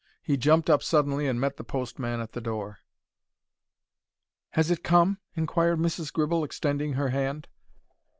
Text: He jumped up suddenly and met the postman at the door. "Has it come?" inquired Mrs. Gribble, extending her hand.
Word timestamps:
He 0.23 0.35
jumped 0.35 0.67
up 0.67 0.81
suddenly 0.81 1.27
and 1.27 1.39
met 1.39 1.57
the 1.57 1.63
postman 1.63 2.21
at 2.21 2.31
the 2.31 2.41
door. 2.41 2.79
"Has 4.53 4.71
it 4.71 4.83
come?" 4.83 5.19
inquired 5.35 5.77
Mrs. 5.77 6.11
Gribble, 6.11 6.43
extending 6.43 6.93
her 6.93 7.09
hand. 7.09 7.47